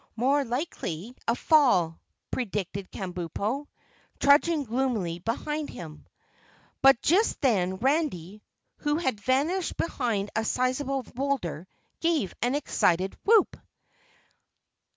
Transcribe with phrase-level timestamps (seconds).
[0.15, 1.99] "More likely a fall,"
[2.31, 3.67] predicted Kabumpo,
[4.19, 6.07] trudging gloomily behind him.
[6.81, 8.41] But just then, Randy,
[8.77, 11.67] who had vanished behind a sizable boulder,
[11.99, 13.55] gave an excited whoop.